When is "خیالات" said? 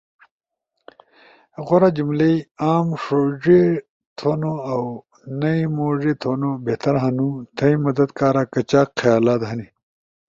8.99-9.41